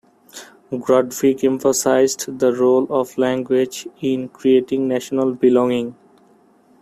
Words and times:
Grundtvig 0.71 1.43
emphasized 1.43 2.39
the 2.39 2.51
role 2.55 2.87
of 2.89 3.15
language 3.19 3.87
in 3.99 4.29
creating 4.29 4.87
national 4.87 5.35
belonging. 5.35 5.95